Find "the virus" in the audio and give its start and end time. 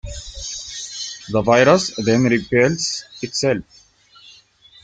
1.29-1.93